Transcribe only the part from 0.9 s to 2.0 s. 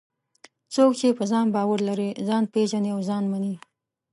چې په ځان باور